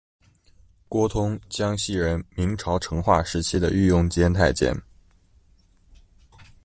[0.89, 4.75] 郭通，江西人，明朝成化时期的御用监太监。